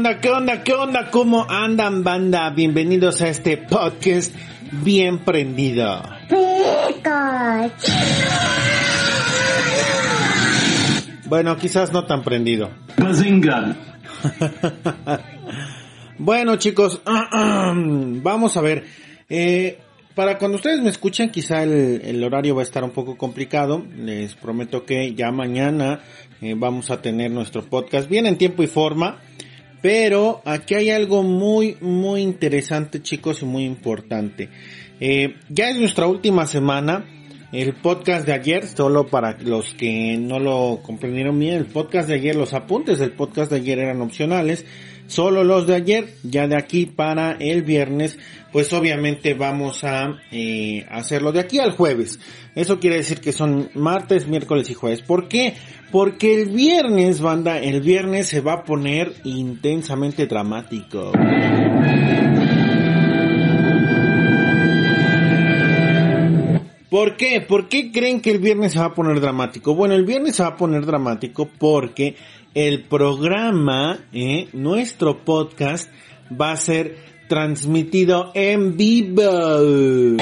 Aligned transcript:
¿Qué 0.00 0.06
onda, 0.08 0.20
qué 0.20 0.30
onda, 0.30 0.64
qué 0.64 0.72
onda? 0.72 1.10
¿Cómo 1.10 1.46
andan, 1.46 2.02
banda? 2.02 2.48
Bienvenidos 2.48 3.20
a 3.20 3.28
este 3.28 3.58
podcast 3.58 4.34
bien 4.82 5.18
prendido. 5.18 6.02
Bueno, 11.26 11.54
quizás 11.58 11.92
no 11.92 12.06
tan 12.06 12.22
prendido. 12.22 12.70
bueno, 16.18 16.56
chicos, 16.56 17.02
vamos 17.04 18.56
a 18.56 18.60
ver. 18.62 18.86
Eh, 19.28 19.80
para 20.14 20.38
cuando 20.38 20.56
ustedes 20.56 20.80
me 20.80 20.88
escuchen, 20.88 21.30
quizá 21.30 21.62
el, 21.62 22.24
horario 22.24 22.54
va 22.54 22.62
a 22.62 22.64
estar 22.64 22.84
un 22.84 22.92
poco 22.92 23.18
complicado. 23.18 23.84
Les 23.98 24.34
prometo 24.34 24.86
que 24.86 25.12
ya 25.12 25.30
mañana 25.30 26.00
eh, 26.40 26.54
vamos 26.56 26.90
a 26.90 27.02
tener 27.02 27.30
nuestro 27.30 27.62
podcast 27.64 28.08
bien 28.08 28.24
en 28.24 28.38
tiempo 28.38 28.62
y 28.62 28.66
forma. 28.66 29.18
Pero 29.82 30.42
aquí 30.44 30.74
hay 30.74 30.90
algo 30.90 31.22
muy, 31.22 31.76
muy 31.80 32.20
interesante, 32.20 33.02
chicos, 33.02 33.42
y 33.42 33.46
muy 33.46 33.64
importante. 33.64 34.48
Eh, 35.00 35.36
ya 35.48 35.70
es 35.70 35.76
nuestra 35.78 36.06
última 36.06 36.46
semana. 36.46 37.04
El 37.52 37.74
podcast 37.74 38.26
de 38.26 38.32
ayer, 38.32 38.66
solo 38.66 39.08
para 39.08 39.36
los 39.40 39.74
que 39.74 40.16
no 40.16 40.38
lo 40.38 40.80
comprendieron 40.84 41.36
bien, 41.36 41.54
el 41.54 41.66
podcast 41.66 42.08
de 42.08 42.14
ayer, 42.14 42.36
los 42.36 42.54
apuntes 42.54 43.00
del 43.00 43.10
podcast 43.10 43.50
de 43.50 43.56
ayer 43.56 43.80
eran 43.80 44.02
opcionales. 44.02 44.64
Solo 45.10 45.42
los 45.42 45.66
de 45.66 45.74
ayer, 45.74 46.14
ya 46.22 46.46
de 46.46 46.56
aquí 46.56 46.86
para 46.86 47.32
el 47.32 47.64
viernes, 47.64 48.16
pues 48.52 48.72
obviamente 48.72 49.34
vamos 49.34 49.82
a 49.82 50.20
eh, 50.30 50.86
hacerlo 50.88 51.32
de 51.32 51.40
aquí 51.40 51.58
al 51.58 51.72
jueves. 51.72 52.20
Eso 52.54 52.78
quiere 52.78 52.98
decir 52.98 53.20
que 53.20 53.32
son 53.32 53.70
martes, 53.74 54.28
miércoles 54.28 54.70
y 54.70 54.74
jueves. 54.74 55.02
¿Por 55.02 55.26
qué? 55.26 55.54
Porque 55.90 56.40
el 56.40 56.50
viernes, 56.50 57.20
banda, 57.20 57.58
el 57.58 57.80
viernes 57.80 58.28
se 58.28 58.40
va 58.40 58.52
a 58.52 58.62
poner 58.62 59.12
intensamente 59.24 60.28
dramático. 60.28 61.10
¿Por 66.88 67.16
qué? 67.16 67.40
¿Por 67.40 67.68
qué 67.68 67.92
creen 67.92 68.20
que 68.20 68.32
el 68.32 68.38
viernes 68.38 68.72
se 68.72 68.80
va 68.80 68.86
a 68.86 68.94
poner 68.94 69.20
dramático? 69.20 69.76
Bueno, 69.76 69.94
el 69.94 70.04
viernes 70.04 70.36
se 70.36 70.42
va 70.42 70.50
a 70.50 70.56
poner 70.56 70.84
dramático 70.86 71.48
porque 71.58 72.16
el 72.54 72.84
programa, 72.84 73.98
eh, 74.12 74.48
nuestro 74.52 75.24
podcast, 75.24 75.90
va 76.30 76.52
a 76.52 76.56
ser 76.56 76.96
transmitido 77.28 78.32
en 78.34 78.76
vivo. 78.76 80.16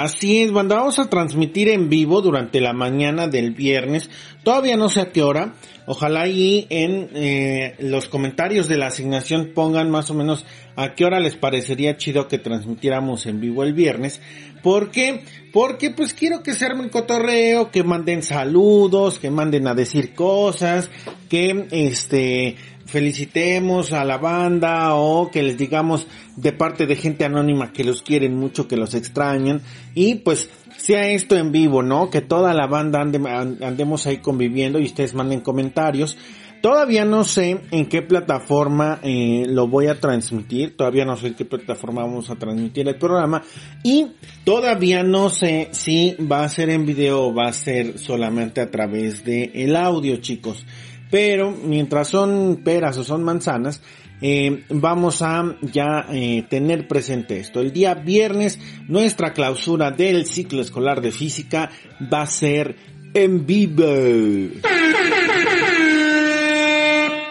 Así 0.00 0.38
es, 0.38 0.50
banda, 0.50 0.76
vamos 0.76 0.98
a 0.98 1.10
transmitir 1.10 1.68
en 1.68 1.90
vivo 1.90 2.22
durante 2.22 2.62
la 2.62 2.72
mañana 2.72 3.28
del 3.28 3.50
viernes. 3.50 4.08
Todavía 4.42 4.78
no 4.78 4.88
sé 4.88 5.02
a 5.02 5.12
qué 5.12 5.22
hora. 5.22 5.52
Ojalá 5.84 6.22
ahí 6.22 6.66
en 6.70 7.10
eh, 7.12 7.74
los 7.80 8.08
comentarios 8.08 8.66
de 8.66 8.78
la 8.78 8.86
asignación 8.86 9.50
pongan 9.54 9.90
más 9.90 10.10
o 10.10 10.14
menos 10.14 10.46
a 10.74 10.94
qué 10.94 11.04
hora 11.04 11.20
les 11.20 11.36
parecería 11.36 11.98
chido 11.98 12.28
que 12.28 12.38
transmitiéramos 12.38 13.26
en 13.26 13.42
vivo 13.42 13.62
el 13.62 13.74
viernes. 13.74 14.22
¿Por 14.62 14.90
qué? 14.90 15.20
Porque 15.52 15.90
pues 15.90 16.14
quiero 16.14 16.42
que 16.42 16.54
se 16.54 16.64
arme 16.64 16.88
cotorreo, 16.88 17.70
que 17.70 17.84
manden 17.84 18.22
saludos, 18.22 19.18
que 19.18 19.30
manden 19.30 19.66
a 19.66 19.74
decir 19.74 20.14
cosas, 20.14 20.88
que 21.28 21.66
este 21.72 22.56
felicitemos 22.90 23.92
a 23.92 24.04
la 24.04 24.18
banda 24.18 24.94
o 24.94 25.30
que 25.30 25.42
les 25.42 25.56
digamos 25.56 26.06
de 26.36 26.52
parte 26.52 26.86
de 26.86 26.96
gente 26.96 27.24
anónima 27.24 27.72
que 27.72 27.84
los 27.84 28.02
quieren 28.02 28.36
mucho, 28.36 28.68
que 28.68 28.76
los 28.76 28.94
extrañan 28.94 29.62
y 29.94 30.16
pues 30.16 30.50
sea 30.76 31.08
esto 31.08 31.36
en 31.36 31.52
vivo, 31.52 31.82
¿no? 31.82 32.10
Que 32.10 32.20
toda 32.20 32.54
la 32.54 32.66
banda 32.66 33.00
andemos 33.00 34.06
ahí 34.06 34.18
conviviendo 34.18 34.78
y 34.78 34.84
ustedes 34.84 35.14
manden 35.14 35.40
comentarios. 35.40 36.16
Todavía 36.62 37.06
no 37.06 37.24
sé 37.24 37.58
en 37.70 37.86
qué 37.86 38.02
plataforma 38.02 38.98
eh, 39.02 39.44
lo 39.46 39.66
voy 39.66 39.86
a 39.86 39.98
transmitir, 39.98 40.76
todavía 40.76 41.06
no 41.06 41.16
sé 41.16 41.28
en 41.28 41.34
qué 41.34 41.46
plataforma 41.46 42.02
vamos 42.02 42.28
a 42.28 42.36
transmitir 42.36 42.86
el 42.86 42.96
programa 42.96 43.42
y 43.82 44.08
todavía 44.44 45.02
no 45.02 45.30
sé 45.30 45.68
si 45.70 46.16
va 46.20 46.44
a 46.44 46.48
ser 46.50 46.68
en 46.68 46.84
video 46.84 47.28
o 47.28 47.34
va 47.34 47.48
a 47.48 47.52
ser 47.54 47.98
solamente 47.98 48.60
a 48.60 48.70
través 48.70 49.24
de 49.24 49.50
el 49.54 49.74
audio, 49.74 50.16
chicos. 50.16 50.66
Pero 51.10 51.50
mientras 51.50 52.08
son 52.08 52.60
peras 52.64 52.96
o 52.96 53.04
son 53.04 53.22
manzanas, 53.22 53.82
eh, 54.22 54.64
vamos 54.68 55.22
a 55.22 55.56
ya 55.62 56.06
eh, 56.10 56.44
tener 56.48 56.86
presente 56.86 57.38
esto. 57.38 57.60
El 57.60 57.72
día 57.72 57.94
viernes 57.94 58.58
nuestra 58.86 59.32
clausura 59.32 59.90
del 59.90 60.26
ciclo 60.26 60.60
escolar 60.60 61.00
de 61.00 61.10
física 61.10 61.70
va 62.12 62.22
a 62.22 62.26
ser 62.26 62.76
en 63.14 63.46
vivo. 63.46 63.84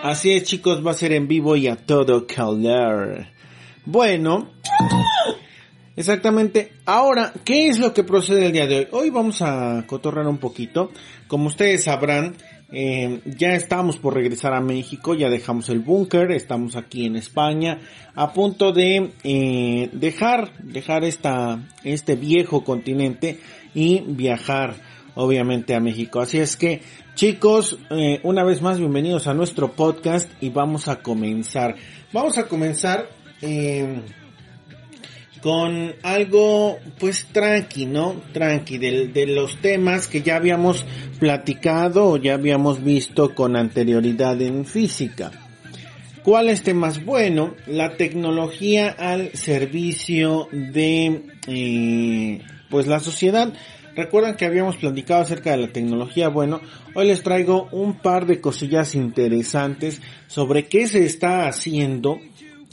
Así 0.01 0.31
es 0.31 0.43
chicos, 0.43 0.85
va 0.85 0.91
a 0.91 0.95
ser 0.95 1.11
en 1.13 1.27
vivo 1.27 1.55
y 1.55 1.67
a 1.67 1.75
todo 1.75 2.25
color. 2.25 3.27
Bueno, 3.85 4.49
exactamente. 5.95 6.71
Ahora, 6.85 7.33
¿qué 7.45 7.67
es 7.67 7.79
lo 7.79 7.93
que 7.93 8.03
procede 8.03 8.47
el 8.47 8.51
día 8.51 8.65
de 8.65 8.77
hoy? 8.77 8.87
Hoy 8.91 9.09
vamos 9.09 9.41
a 9.41 9.83
cotorrar 9.85 10.25
un 10.27 10.37
poquito. 10.37 10.91
Como 11.27 11.47
ustedes 11.47 11.83
sabrán, 11.83 12.35
eh, 12.71 13.21
ya 13.25 13.55
estamos 13.55 13.97
por 13.97 14.13
regresar 14.13 14.53
a 14.53 14.61
México, 14.61 15.15
ya 15.15 15.29
dejamos 15.29 15.69
el 15.69 15.79
búnker, 15.79 16.31
estamos 16.31 16.75
aquí 16.75 17.05
en 17.05 17.15
España, 17.15 17.79
a 18.15 18.33
punto 18.33 18.71
de 18.71 19.11
eh, 19.23 19.89
dejar, 19.91 20.51
dejar 20.59 21.03
esta, 21.03 21.59
este 21.83 22.15
viejo 22.15 22.63
continente 22.63 23.39
y 23.73 24.01
viajar 24.01 24.75
obviamente 25.15 25.75
a 25.75 25.79
México. 25.79 26.21
Así 26.21 26.39
es 26.39 26.55
que 26.55 26.81
chicos, 27.15 27.77
eh, 27.89 28.19
una 28.23 28.43
vez 28.43 28.61
más 28.61 28.79
bienvenidos 28.79 29.27
a 29.27 29.33
nuestro 29.33 29.73
podcast 29.73 30.29
y 30.41 30.49
vamos 30.49 30.87
a 30.87 31.01
comenzar. 31.01 31.75
Vamos 32.13 32.37
a 32.37 32.47
comenzar 32.47 33.09
eh, 33.41 34.01
con 35.41 35.93
algo 36.03 36.79
pues 36.99 37.27
tranqui, 37.31 37.85
¿no? 37.85 38.15
Tranqui, 38.33 38.77
de, 38.77 39.07
de, 39.07 39.27
los 39.27 39.57
temas 39.57 40.07
que 40.07 40.21
ya 40.21 40.35
habíamos 40.35 40.85
platicado 41.19 42.07
o 42.07 42.17
ya 42.17 42.33
habíamos 42.33 42.83
visto 42.83 43.33
con 43.33 43.55
anterioridad 43.55 44.41
en 44.41 44.65
física. 44.65 45.31
¿Cuál 46.23 46.49
es 46.49 46.73
más 46.75 47.05
bueno? 47.05 47.55
La 47.65 47.95
tecnología 47.95 48.89
al 48.89 49.31
servicio 49.33 50.47
de 50.51 51.23
eh, 51.47 52.41
pues 52.69 52.87
la 52.87 52.99
sociedad. 52.99 53.53
Recuerdan 53.95 54.35
que 54.35 54.45
habíamos 54.45 54.77
platicado 54.77 55.21
acerca 55.21 55.51
de 55.51 55.57
la 55.57 55.67
tecnología. 55.69 56.29
Bueno, 56.29 56.61
hoy 56.93 57.07
les 57.07 57.23
traigo 57.23 57.67
un 57.71 57.99
par 57.99 58.25
de 58.25 58.41
cosillas 58.41 58.95
interesantes 58.95 60.01
sobre 60.27 60.67
qué 60.67 60.87
se 60.87 61.05
está 61.05 61.47
haciendo, 61.47 62.19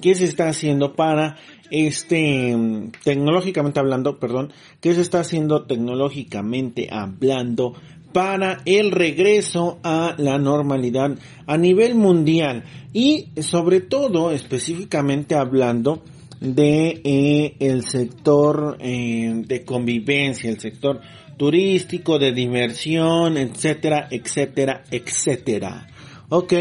qué 0.02 0.14
se 0.14 0.24
está 0.24 0.48
haciendo 0.48 0.94
para 0.94 1.36
este, 1.70 2.56
tecnológicamente 3.04 3.80
hablando, 3.80 4.18
perdón, 4.18 4.52
qué 4.80 4.94
se 4.94 5.00
está 5.00 5.20
haciendo 5.20 5.64
tecnológicamente 5.64 6.88
hablando 6.90 7.74
para 8.12 8.62
el 8.64 8.92
regreso 8.92 9.78
a 9.82 10.14
la 10.16 10.38
normalidad 10.38 11.18
a 11.46 11.58
nivel 11.58 11.94
mundial 11.94 12.64
y 12.92 13.28
sobre 13.42 13.80
todo 13.80 14.30
específicamente 14.30 15.34
hablando 15.34 16.02
de 16.40 17.00
eh, 17.04 17.56
el 17.60 17.84
sector 17.84 18.78
eh, 18.80 19.42
de 19.46 19.64
convivencia, 19.64 20.50
el 20.50 20.60
sector 20.60 21.00
turístico, 21.36 22.18
de 22.18 22.32
diversión, 22.32 23.36
etcétera, 23.36 24.08
etcétera, 24.10 24.84
etcétera. 24.90 25.88
Ok, 26.28 26.54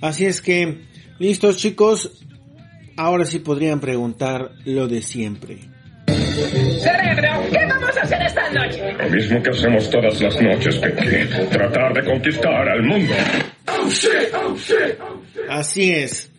así 0.00 0.26
es 0.26 0.40
que, 0.42 0.82
listos 1.18 1.56
chicos, 1.56 2.24
ahora 2.98 3.24
sí 3.24 3.38
podrían 3.38 3.80
preguntar 3.80 4.50
lo 4.64 4.88
de 4.88 5.00
siempre. 5.00 5.58
Cerebro, 6.06 7.28
¿qué 7.50 7.66
vamos 7.66 7.96
a 7.96 8.02
hacer 8.02 8.20
esta 8.22 8.50
noche? 8.50 8.92
Lo 8.92 9.08
mismo 9.08 9.42
que 9.42 9.50
hacemos 9.50 9.88
todas 9.88 10.20
las 10.20 10.42
noches, 10.42 10.76
Peque. 10.76 11.28
Tratar 11.50 11.94
de 11.94 12.04
conquistar 12.04 12.68
al 12.68 12.82
mundo. 12.82 13.14
Así 15.48 15.92
es. 15.92 16.30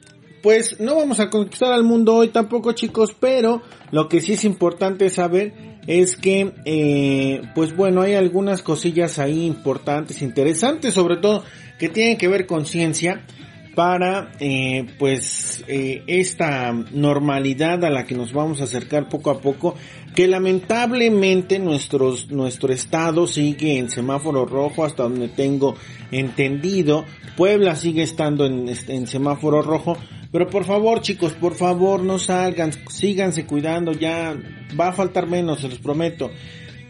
Pues 0.44 0.80
no 0.80 0.96
vamos 0.96 1.20
a 1.20 1.30
conquistar 1.30 1.74
al 1.74 1.84
mundo 1.84 2.16
hoy 2.16 2.30
tampoco, 2.30 2.74
chicos, 2.74 3.16
pero 3.18 3.62
lo 3.92 4.08
que 4.08 4.22
sí 4.22 4.34
es 4.34 4.44
importante 4.44 5.10
saber 5.10 5.54
es 5.88 6.16
que, 6.16 6.54
eh, 6.66 7.42
pues 7.56 7.76
bueno, 7.76 8.02
hay 8.02 8.16
algunas 8.16 8.62
cosillas 8.62 9.20
ahí 9.20 9.46
importantes, 9.46 10.22
interesantes, 10.22 10.94
sobre 10.94 11.18
todo 11.18 11.44
que 11.78 11.90
tienen 11.90 12.18
que 12.18 12.28
ver 12.28 12.46
con 12.46 12.66
ciencia 12.66 13.22
para 13.75 14.31
eh, 14.39 14.86
pues 14.98 15.63
eh, 15.68 16.04
esta 16.07 16.71
normalidad 16.74 17.83
a 17.86 17.89
la 17.89 18.06
que 18.06 18.16
nos 18.16 18.33
vamos 18.33 18.62
a 18.62 18.66
acercar 18.66 19.10
poco 19.10 19.30
a 19.30 19.39
poco 19.39 19.75
que 20.16 20.27
lamentablemente 20.27 21.60
nuestros, 21.60 22.30
nuestro 22.31 22.74
estado 22.74 23.27
sigue 23.27 23.77
en 23.77 23.89
semáforo 23.89 24.45
rojo 24.45 24.83
hasta 24.83 25.04
donde 25.04 25.27
tengo 25.27 25.75
entendido. 26.12 27.06
Puebla 27.38 27.75
sigue 27.75 28.04
estando 28.04 28.45
en, 28.45 28.68
en 28.88 29.07
semáforo 29.07 29.62
rojo. 29.62 29.98
Pero 30.31 30.48
por 30.48 30.63
favor 30.63 31.01
chicos 31.01 31.33
por 31.33 31.56
favor 31.56 32.04
no 32.04 32.19
salgan 32.19 32.71
síganse 32.89 33.45
cuidando 33.48 33.94
ya 33.94 34.36
va 34.80 34.89
a 34.89 34.94
faltar 34.94 35.25
menos 35.25 35.62
se 35.62 35.69
los 35.69 35.80
prometo. 35.80 36.31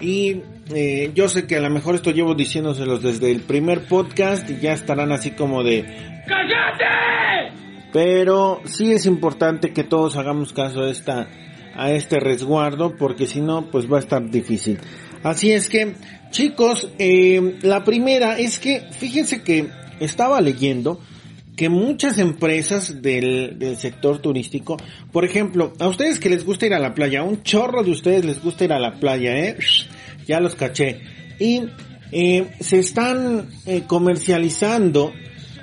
Y 0.02 0.42
eh, 0.74 1.12
yo 1.14 1.28
sé 1.28 1.46
que 1.46 1.58
a 1.58 1.62
lo 1.62 1.70
mejor 1.70 1.96
esto 1.96 2.12
llevo 2.12 2.36
diciéndoselos 2.36 3.02
desde 3.02 3.32
el 3.32 3.42
primer 3.42 3.88
podcast 3.88 4.50
y 4.50 4.60
ya 4.60 4.74
estarán 4.74 5.12
así 5.12 5.32
como 5.32 5.64
de... 5.64 6.19
¡Cállate! 6.30 7.58
Pero 7.92 8.62
sí 8.66 8.92
es 8.92 9.08
importante 9.08 9.74
que 9.74 9.84
todos 9.84 10.16
hagamos 10.16 10.54
caso 10.54 10.84
a 10.84 10.90
esta 10.90 11.28
a 11.76 11.92
este 11.92 12.20
resguardo 12.20 12.96
porque 12.98 13.26
si 13.26 13.42
no 13.42 13.72
pues 13.72 13.92
va 13.92 13.98
a 13.98 14.02
estar 14.02 14.30
difícil. 14.30 14.80
Así 15.24 15.52
es 15.52 15.70
que 15.70 15.96
chicos, 16.30 16.90
eh, 17.00 17.58
la 17.62 17.84
primera 17.84 18.38
es 18.38 18.60
que 18.60 18.82
fíjense 18.92 19.42
que 19.42 19.70
estaba 20.00 20.40
leyendo 20.40 21.00
que 21.56 21.68
muchas 21.68 22.20
empresas 22.20 23.02
del, 23.02 23.58
del 23.58 23.76
sector 23.76 24.20
turístico, 24.20 24.78
por 25.12 25.26
ejemplo, 25.26 25.74
a 25.80 25.88
ustedes 25.88 26.20
que 26.20 26.30
les 26.30 26.46
gusta 26.46 26.68
ir 26.68 26.74
a 26.74 26.80
la 26.80 26.94
playa, 26.94 27.24
un 27.24 27.44
chorro 27.44 27.84
de 27.84 27.92
ustedes 27.92 28.24
les 28.24 28.42
gusta 28.42 28.66
ir 28.66 28.72
a 28.72 28.80
la 28.80 28.94
playa, 28.94 29.38
¿eh? 29.38 29.58
Ya 30.26 30.40
los 30.40 30.56
caché. 30.56 31.02
Y 31.38 31.64
eh, 32.12 32.52
se 32.60 32.80
están 32.80 33.50
eh, 33.66 33.84
comercializando 33.88 35.12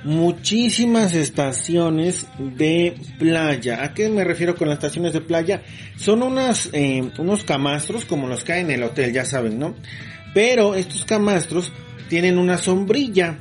muchísimas 0.06 1.14
estaciones 1.14 2.28
de 2.38 2.94
playa. 3.18 3.82
¿A 3.82 3.92
qué 3.92 4.08
me 4.08 4.24
refiero 4.24 4.54
con 4.54 4.68
las 4.68 4.76
estaciones 4.76 5.12
de 5.12 5.20
playa? 5.20 5.62
Son 5.96 6.22
unas, 6.22 6.70
eh, 6.72 7.10
unos 7.18 7.44
camastros 7.44 8.04
como 8.04 8.28
los 8.28 8.44
que 8.44 8.52
hay 8.54 8.60
en 8.62 8.70
el 8.70 8.84
hotel, 8.84 9.12
ya 9.12 9.24
saben, 9.24 9.58
¿no? 9.58 9.74
Pero 10.32 10.74
estos 10.74 11.04
camastros 11.04 11.72
tienen 12.08 12.38
una 12.38 12.56
sombrilla 12.56 13.38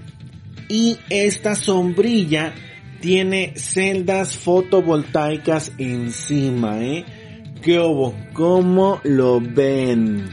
y 0.68 0.98
esta 1.10 1.56
sombrilla 1.56 2.54
tiene 3.00 3.54
celdas 3.56 4.36
fotovoltaicas 4.36 5.72
encima, 5.78 6.82
¿eh? 6.82 7.06
¿Qué 7.62 7.80
hubo? 7.80 8.16
¿Cómo 8.34 9.02
lo 9.04 9.40
ven? 9.40 10.28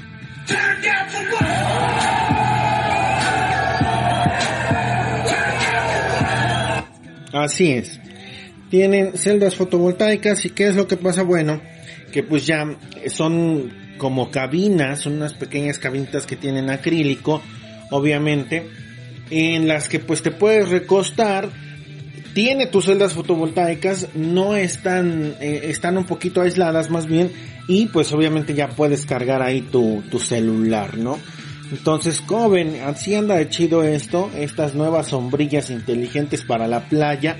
Así 7.33 7.73
es. 7.73 8.01
Tienen 8.71 9.17
celdas 9.17 9.57
fotovoltaicas 9.57 10.45
y 10.45 10.51
¿qué 10.51 10.69
es 10.69 10.77
lo 10.77 10.89
que 10.89 10.97
pasa? 10.97 11.23
Bueno, 11.23 11.61
que 12.13 12.23
pues 12.23 12.47
ya 12.47 12.77
son 13.09 13.73
como 13.99 14.31
cabinas, 14.31 15.01
son 15.01 15.15
unas 15.15 15.35
pequeñas 15.35 15.79
cabinitas 15.79 16.27
que 16.27 16.37
tienen 16.37 16.71
acrílico, 16.71 17.43
obviamente, 17.91 18.67
en 19.31 19.69
las 19.69 19.89
que 19.89 19.99
pues 19.99 20.23
te 20.23 20.31
puedes 20.31 20.69
recostar. 20.69 21.51
Tiene 22.35 22.67
tus 22.67 22.87
celdas 22.87 23.13
fotovoltaicas, 23.13 24.09
no 24.15 24.57
están, 24.57 25.35
eh, 25.41 25.65
están 25.65 25.99
un 25.99 26.05
poquito 26.05 26.41
aisladas 26.41 26.89
más 26.89 27.07
bien, 27.07 27.31
y 27.69 27.87
pues 27.87 28.11
obviamente 28.13 28.55
ya 28.55 28.69
puedes 28.69 29.05
cargar 29.05 29.43
ahí 29.43 29.61
tu, 29.61 30.03
tu 30.11 30.19
celular, 30.19 30.97
¿no? 30.97 31.19
Entonces, 31.73 32.21
como 32.21 32.51
ven, 32.51 32.83
así 32.85 33.15
anda 33.15 33.37
de 33.37 33.95
esto, 33.95 34.31
estas 34.37 34.75
nuevas 34.75 35.09
sombrillas 35.09 35.71
inteligentes 35.71 36.43
para 36.43 36.69
la 36.69 36.81
playa 36.81 37.39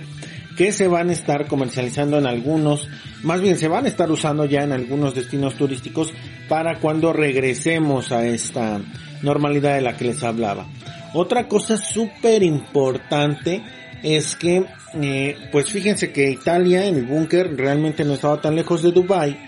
que 0.57 0.73
se 0.73 0.89
van 0.89 1.11
a 1.11 1.13
estar 1.13 1.47
comercializando 1.47 2.19
en 2.19 2.27
algunos, 2.27 2.89
más 3.23 3.43
bien 3.43 3.59
se 3.59 3.69
van 3.69 3.85
a 3.85 3.89
estar 3.89 4.11
usando 4.11 4.47
ya 4.47 4.63
en 4.63 4.73
algunos 4.73 5.15
destinos 5.15 5.55
turísticos 5.55 6.13
para 6.49 6.79
cuando 6.79 7.13
regresemos 7.13 8.11
a 8.11 8.27
esta 8.27 8.81
normalidad 9.23 9.75
de 9.75 9.83
la 9.83 9.97
que 9.97 10.07
les 10.07 10.23
hablaba. 10.23 10.67
Otra 11.13 11.47
cosa 11.47 11.77
súper 11.77 12.43
importante 12.43 13.63
es 14.03 14.35
que, 14.35 14.65
eh, 14.95 15.37
pues 15.53 15.71
fíjense 15.71 16.11
que 16.11 16.31
Italia 16.31 16.87
en 16.87 16.97
el 16.97 17.05
búnker 17.05 17.55
realmente 17.55 18.03
no 18.05 18.15
estaba 18.15 18.41
tan 18.41 18.57
lejos 18.57 18.83
de 18.83 18.93
Dubai 18.93 19.39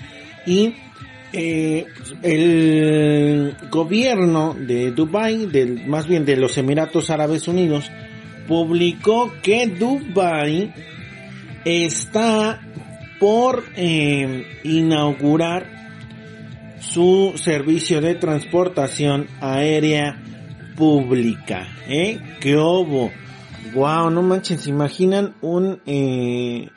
y 0.47 0.75
eh, 1.37 1.87
el 2.23 3.57
gobierno 3.71 4.55
de 4.55 4.93
Dubai, 4.93 5.47
del, 5.47 5.87
más 5.87 6.07
bien 6.07 6.25
de 6.25 6.37
los 6.37 6.57
Emiratos 6.57 7.11
Árabes 7.11 7.49
Unidos, 7.49 7.91
publicó 8.47 9.33
que 9.43 9.67
Dubai 9.67 10.73
está 11.65 12.61
por 13.19 13.65
eh, 13.77 14.61
inaugurar 14.63 15.67
su 16.79 17.33
servicio 17.37 18.01
de 18.01 18.15
transportación 18.15 19.27
aérea 19.41 20.23
pública. 20.77 21.67
¿Eh? 21.89 22.21
¿Qué 22.41 22.57
hubo? 22.57 23.11
Wow, 23.75 24.11
no 24.11 24.23
manches, 24.23 24.61
¿se 24.63 24.71
imaginan 24.71 25.35
un 25.41 25.81
eh, 25.87 26.69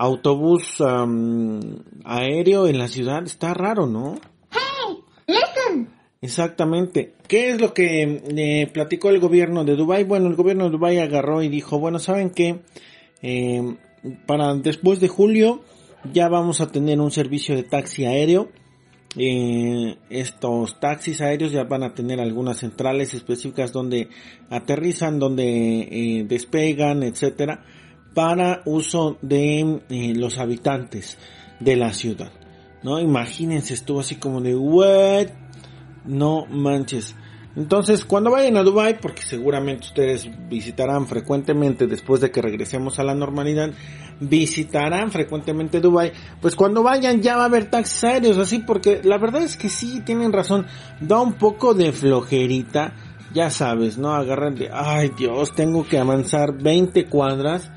autobús 0.00 0.80
um, 0.80 1.60
aéreo 2.04 2.66
en 2.66 2.78
la 2.78 2.88
ciudad? 2.88 3.22
Está 3.24 3.52
raro, 3.52 3.86
¿no? 3.86 4.18
Hey, 4.50 4.96
listen. 5.26 5.90
Exactamente. 6.22 7.12
¿Qué 7.28 7.50
es 7.50 7.60
lo 7.60 7.74
que 7.74 8.02
eh, 8.02 8.66
platicó 8.72 9.10
el 9.10 9.20
gobierno 9.20 9.62
de 9.64 9.76
Dubai? 9.76 10.04
Bueno, 10.04 10.28
el 10.28 10.36
gobierno 10.36 10.64
de 10.64 10.70
Dubai 10.70 10.98
agarró 10.98 11.42
y 11.42 11.48
dijo, 11.48 11.78
bueno, 11.78 11.98
¿saben 11.98 12.30
qué? 12.30 12.60
Eh, 13.20 13.76
para 14.26 14.54
después 14.54 15.00
de 15.00 15.08
julio 15.08 15.60
ya 16.14 16.30
vamos 16.30 16.62
a 16.62 16.72
tener 16.72 16.98
un 16.98 17.10
servicio 17.10 17.54
de 17.54 17.64
taxi 17.64 18.06
aéreo. 18.06 18.48
Eh, 19.18 19.96
estos 20.08 20.80
taxis 20.80 21.20
aéreos 21.20 21.52
ya 21.52 21.64
van 21.64 21.82
a 21.82 21.94
tener 21.94 22.20
algunas 22.20 22.58
centrales 22.58 23.12
específicas 23.12 23.70
donde 23.70 24.08
aterrizan, 24.48 25.18
donde 25.18 25.80
eh, 25.90 26.24
despegan, 26.26 27.02
etcétera, 27.02 27.64
para 28.14 28.62
uso 28.64 29.18
de 29.22 29.80
eh, 29.88 30.14
los 30.14 30.38
habitantes 30.38 31.18
de 31.60 31.76
la 31.76 31.92
ciudad. 31.92 32.32
No, 32.82 32.98
imagínense, 32.98 33.74
estuvo 33.74 34.00
así 34.00 34.16
como 34.16 34.40
de 34.40 34.56
what, 34.56 35.28
no 36.04 36.46
manches. 36.46 37.14
Entonces, 37.56 38.04
cuando 38.04 38.30
vayan 38.30 38.56
a 38.56 38.62
Dubai, 38.62 39.00
porque 39.00 39.22
seguramente 39.22 39.86
ustedes 39.88 40.30
visitarán 40.48 41.06
frecuentemente 41.06 41.88
después 41.88 42.20
de 42.20 42.30
que 42.30 42.40
regresemos 42.40 43.00
a 43.00 43.04
la 43.04 43.14
normalidad, 43.14 43.70
visitarán 44.20 45.10
frecuentemente 45.10 45.80
Dubai, 45.80 46.12
pues 46.40 46.54
cuando 46.54 46.82
vayan 46.82 47.22
ya 47.22 47.36
va 47.36 47.42
a 47.42 47.46
haber 47.46 47.68
taxis 47.68 48.04
aéreos, 48.04 48.38
así 48.38 48.60
porque 48.60 49.00
la 49.02 49.18
verdad 49.18 49.42
es 49.42 49.56
que 49.56 49.68
sí 49.68 50.00
tienen 50.00 50.32
razón, 50.32 50.66
da 51.00 51.20
un 51.20 51.32
poco 51.32 51.74
de 51.74 51.90
flojerita, 51.90 52.94
ya 53.34 53.50
sabes, 53.50 53.98
¿no? 53.98 54.14
Agarran 54.14 54.54
de, 54.54 54.70
ay 54.72 55.10
Dios, 55.18 55.52
tengo 55.52 55.86
que 55.86 55.98
avanzar 55.98 56.52
20 56.52 57.06
cuadras, 57.06 57.70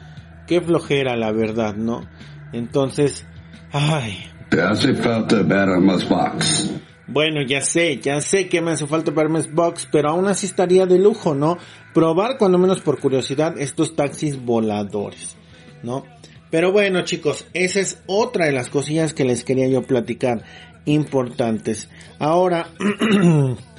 qué 0.48 0.62
flojera 0.62 1.16
la 1.16 1.32
verdad, 1.32 1.76
¿no? 1.76 2.08
Entonces, 2.52 3.26
ay, 3.72 4.30
Te 4.50 4.62
hace 4.62 4.94
falta 4.94 5.42
ver 5.42 5.70
a 5.70 5.80
más 5.80 6.08
box. 6.08 6.74
Bueno, 7.08 7.42
ya 7.42 7.62
sé, 7.62 8.00
ya 8.00 8.22
sé 8.22 8.48
que 8.48 8.62
me 8.62 8.72
hace 8.72 8.88
falta 8.88 9.12
vermes 9.12 9.54
Box, 9.54 9.88
pero 9.92 10.10
aún 10.10 10.28
así 10.28 10.46
estaría 10.46 10.86
de 10.86 10.98
lujo, 10.98 11.36
¿no? 11.36 11.58
Probar 11.94 12.38
cuando 12.38 12.58
menos 12.58 12.80
por 12.80 13.00
curiosidad 13.00 13.60
estos 13.60 13.96
taxis 13.96 14.44
voladores, 14.44 15.36
¿no? 15.84 16.06
Pero 16.50 16.72
bueno 16.72 17.02
chicos, 17.02 17.46
esa 17.54 17.82
es 17.82 18.02
otra 18.06 18.46
de 18.46 18.54
las 18.54 18.70
cosillas 18.70 19.14
que 19.14 19.26
les 19.26 19.44
quería 19.44 19.68
yo 19.68 19.84
platicar 19.84 20.44
importantes. 20.86 21.90
Ahora, 22.20 22.68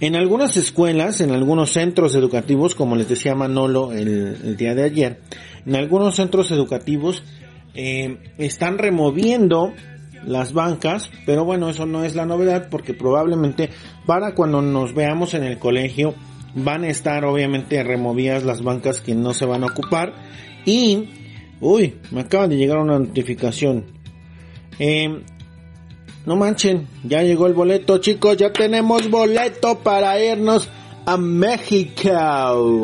en 0.00 0.14
algunas 0.14 0.56
escuelas, 0.56 1.20
en 1.20 1.32
algunos 1.32 1.72
centros 1.72 2.14
educativos, 2.14 2.74
como 2.74 2.96
les 2.96 3.08
decía 3.08 3.34
Manolo 3.34 3.92
el, 3.92 4.56
día 4.56 4.74
de 4.74 4.84
ayer, 4.84 5.20
en 5.66 5.74
algunos 5.74 6.16
centros 6.16 6.50
educativos 6.50 7.24
eh, 7.74 8.18
están 8.38 8.78
removiendo 8.78 9.72
las 10.24 10.52
bancas, 10.52 11.10
pero 11.26 11.44
bueno, 11.44 11.68
eso 11.68 11.86
no 11.86 12.04
es 12.04 12.14
la 12.14 12.26
novedad 12.26 12.68
porque 12.70 12.94
probablemente 12.94 13.70
para 14.06 14.34
cuando 14.34 14.62
nos 14.62 14.94
veamos 14.94 15.34
en 15.34 15.44
el 15.44 15.58
colegio 15.58 16.14
van 16.54 16.84
a 16.84 16.88
estar 16.88 17.24
obviamente 17.24 17.82
removidas 17.82 18.44
las 18.44 18.62
bancas 18.62 19.00
que 19.00 19.14
no 19.14 19.34
se 19.34 19.46
van 19.46 19.62
a 19.62 19.66
ocupar 19.66 20.14
y, 20.64 21.08
uy, 21.60 21.96
me 22.10 22.20
acaba 22.20 22.48
de 22.48 22.56
llegar 22.56 22.78
una 22.78 22.98
notificación. 22.98 23.84
Eh, 24.78 25.22
no 26.28 26.36
manchen, 26.36 26.86
ya 27.04 27.22
llegó 27.22 27.46
el 27.46 27.54
boleto 27.54 27.96
chicos, 27.96 28.36
ya 28.36 28.52
tenemos 28.52 29.08
boleto 29.08 29.78
para 29.78 30.22
irnos 30.22 30.68
a 31.06 31.16
México. 31.16 32.82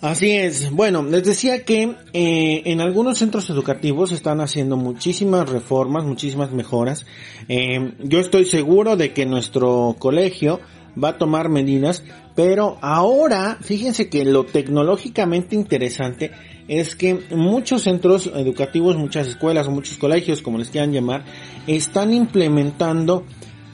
Así 0.00 0.32
es. 0.32 0.72
Bueno, 0.72 1.04
les 1.04 1.22
decía 1.22 1.64
que 1.64 1.94
eh, 2.12 2.62
en 2.64 2.80
algunos 2.80 3.18
centros 3.18 3.48
educativos 3.50 4.10
están 4.10 4.40
haciendo 4.40 4.76
muchísimas 4.76 5.48
reformas, 5.48 6.02
muchísimas 6.02 6.50
mejoras. 6.50 7.06
Eh, 7.48 7.92
yo 8.00 8.18
estoy 8.18 8.46
seguro 8.46 8.96
de 8.96 9.12
que 9.12 9.26
nuestro 9.26 9.94
colegio 10.00 10.58
va 11.02 11.10
a 11.10 11.18
tomar 11.18 11.48
medidas, 11.50 12.02
pero 12.34 12.78
ahora, 12.80 13.58
fíjense 13.60 14.08
que 14.08 14.24
lo 14.24 14.44
tecnológicamente 14.44 15.54
interesante 15.54 16.32
es 16.68 16.96
que 16.96 17.20
muchos 17.30 17.82
centros 17.82 18.26
educativos, 18.34 18.96
muchas 18.96 19.28
escuelas, 19.28 19.68
muchos 19.68 19.98
colegios, 19.98 20.42
como 20.42 20.58
les 20.58 20.70
quieran 20.70 20.92
llamar, 20.92 21.24
están 21.66 22.12
implementando 22.12 23.24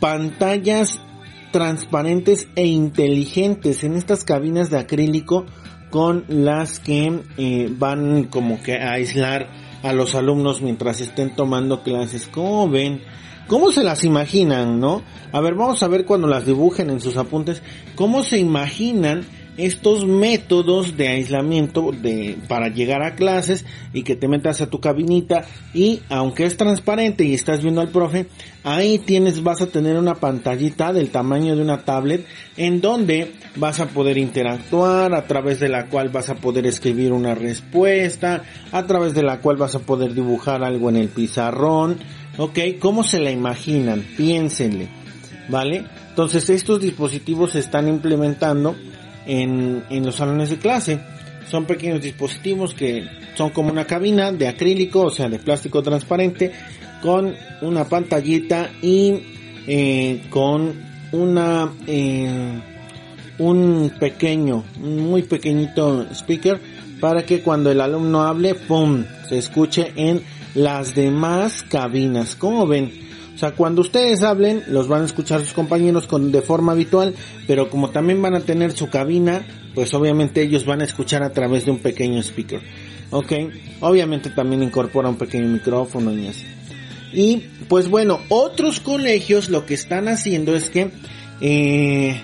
pantallas 0.00 1.00
transparentes 1.52 2.48
e 2.56 2.66
inteligentes 2.66 3.84
en 3.84 3.94
estas 3.94 4.24
cabinas 4.24 4.70
de 4.70 4.78
acrílico 4.78 5.46
con 5.90 6.24
las 6.28 6.78
que 6.78 7.20
eh, 7.36 7.68
van 7.76 8.24
como 8.24 8.62
que 8.62 8.78
a 8.78 8.92
aislar 8.92 9.48
a 9.82 9.92
los 9.92 10.14
alumnos 10.14 10.62
mientras 10.62 11.00
estén 11.00 11.34
tomando 11.34 11.82
clases. 11.82 12.28
¿Cómo 12.28 12.68
ven? 12.68 13.02
¿Cómo 13.48 13.72
se 13.72 13.82
las 13.82 14.04
imaginan, 14.04 14.78
no? 14.78 15.02
A 15.32 15.40
ver, 15.40 15.54
vamos 15.54 15.82
a 15.82 15.88
ver 15.88 16.04
cuando 16.04 16.28
las 16.28 16.46
dibujen 16.46 16.90
en 16.90 17.00
sus 17.00 17.16
apuntes, 17.16 17.62
cómo 17.96 18.22
se 18.22 18.38
imaginan 18.38 19.24
estos 19.56 20.06
métodos 20.06 20.96
de 20.96 21.08
aislamiento 21.08 21.92
de, 21.92 22.38
para 22.48 22.68
llegar 22.68 23.02
a 23.02 23.14
clases 23.14 23.64
y 23.92 24.02
que 24.02 24.16
te 24.16 24.28
metas 24.28 24.60
a 24.60 24.70
tu 24.70 24.80
cabinita 24.80 25.44
y 25.74 26.00
aunque 26.08 26.44
es 26.44 26.56
transparente 26.56 27.24
y 27.24 27.34
estás 27.34 27.62
viendo 27.62 27.80
al 27.80 27.88
profe, 27.88 28.26
ahí 28.64 28.98
tienes, 28.98 29.42
vas 29.42 29.60
a 29.60 29.66
tener 29.66 29.96
una 29.96 30.14
pantallita 30.14 30.92
del 30.92 31.10
tamaño 31.10 31.56
de 31.56 31.62
una 31.62 31.84
tablet 31.84 32.24
en 32.56 32.80
donde 32.80 33.32
vas 33.56 33.80
a 33.80 33.88
poder 33.88 34.18
interactuar, 34.18 35.14
a 35.14 35.26
través 35.26 35.60
de 35.60 35.68
la 35.68 35.86
cual 35.86 36.08
vas 36.08 36.30
a 36.30 36.36
poder 36.36 36.66
escribir 36.66 37.12
una 37.12 37.34
respuesta, 37.34 38.44
a 38.72 38.86
través 38.86 39.14
de 39.14 39.22
la 39.22 39.40
cual 39.40 39.56
vas 39.56 39.74
a 39.74 39.80
poder 39.80 40.14
dibujar 40.14 40.62
algo 40.62 40.88
en 40.88 40.96
el 40.96 41.08
pizarrón, 41.08 41.98
ok, 42.38 42.58
¿cómo 42.78 43.02
se 43.02 43.20
la 43.20 43.30
imaginan? 43.30 44.04
Piénsenle, 44.16 44.88
¿vale? 45.48 45.84
Entonces 46.10 46.48
estos 46.50 46.80
dispositivos 46.80 47.52
se 47.52 47.60
están 47.60 47.88
implementando 47.88 48.76
en, 49.26 49.84
los 50.04 50.16
salones 50.16 50.50
de 50.50 50.58
clase. 50.58 51.00
Son 51.48 51.64
pequeños 51.64 52.02
dispositivos 52.02 52.74
que 52.74 53.06
son 53.34 53.50
como 53.50 53.70
una 53.70 53.84
cabina 53.84 54.32
de 54.32 54.48
acrílico, 54.48 55.02
o 55.02 55.10
sea, 55.10 55.28
de 55.28 55.38
plástico 55.38 55.82
transparente, 55.82 56.52
con 57.02 57.34
una 57.62 57.84
pantallita 57.84 58.70
y 58.82 59.20
eh, 59.66 60.22
con 60.30 60.74
una 61.12 61.72
eh, 61.86 62.60
un 63.38 63.92
pequeño, 63.98 64.64
muy 64.78 65.22
pequeñito 65.22 66.06
speaker 66.12 66.60
para 67.00 67.24
que 67.24 67.40
cuando 67.40 67.70
el 67.70 67.80
alumno 67.80 68.22
hable, 68.22 68.54
¡pum!, 68.54 69.04
se 69.28 69.38
escuche 69.38 69.92
en 69.96 70.22
las 70.54 70.94
demás 70.94 71.64
cabinas. 71.68 72.36
como 72.36 72.66
ven? 72.66 73.09
O 73.40 73.46
sea, 73.48 73.52
cuando 73.52 73.80
ustedes 73.80 74.22
hablen, 74.22 74.64
los 74.68 74.86
van 74.86 75.00
a 75.00 75.06
escuchar 75.06 75.40
sus 75.40 75.54
compañeros 75.54 76.06
con, 76.06 76.30
de 76.30 76.42
forma 76.42 76.72
habitual, 76.72 77.14
pero 77.46 77.70
como 77.70 77.88
también 77.88 78.20
van 78.20 78.34
a 78.34 78.40
tener 78.40 78.72
su 78.72 78.90
cabina, 78.90 79.46
pues 79.74 79.94
obviamente 79.94 80.42
ellos 80.42 80.66
van 80.66 80.82
a 80.82 80.84
escuchar 80.84 81.22
a 81.22 81.32
través 81.32 81.64
de 81.64 81.70
un 81.70 81.78
pequeño 81.78 82.20
speaker. 82.20 82.60
Ok, 83.08 83.32
obviamente 83.80 84.28
también 84.28 84.62
incorpora 84.62 85.08
un 85.08 85.16
pequeño 85.16 85.48
micrófono 85.48 86.12
y 86.12 86.26
así. 86.26 86.44
Y 87.14 87.44
pues 87.66 87.88
bueno, 87.88 88.20
otros 88.28 88.78
colegios 88.78 89.48
lo 89.48 89.64
que 89.64 89.72
están 89.72 90.08
haciendo 90.08 90.54
es 90.54 90.68
que, 90.68 90.90
eh, 91.40 92.20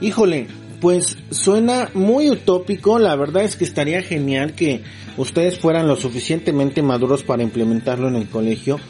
híjole, 0.00 0.48
pues 0.80 1.16
suena 1.30 1.90
muy 1.94 2.28
utópico, 2.28 2.98
la 2.98 3.14
verdad 3.14 3.44
es 3.44 3.54
que 3.54 3.62
estaría 3.62 4.02
genial 4.02 4.54
que 4.54 4.82
ustedes 5.16 5.60
fueran 5.60 5.86
lo 5.86 5.94
suficientemente 5.94 6.82
maduros 6.82 7.22
para 7.22 7.44
implementarlo 7.44 8.08
en 8.08 8.16
el 8.16 8.26
colegio 8.28 8.80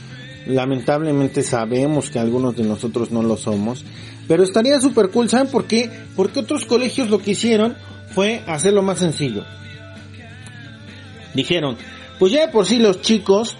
Lamentablemente 0.46 1.42
sabemos 1.42 2.10
que 2.10 2.18
algunos 2.18 2.56
de 2.56 2.64
nosotros 2.64 3.10
no 3.10 3.22
lo 3.22 3.36
somos. 3.36 3.84
Pero 4.26 4.42
estaría 4.42 4.80
super 4.80 5.10
cool, 5.10 5.28
¿saben 5.28 5.48
por 5.48 5.66
qué? 5.66 5.90
Porque 6.16 6.40
otros 6.40 6.64
colegios 6.64 7.10
lo 7.10 7.18
que 7.18 7.32
hicieron 7.32 7.76
fue 8.14 8.42
hacerlo 8.46 8.82
más 8.82 8.98
sencillo. 8.98 9.44
Dijeron, 11.34 11.76
pues 12.18 12.32
ya 12.32 12.50
por 12.50 12.66
sí 12.66 12.78
los 12.78 13.00
chicos, 13.00 13.56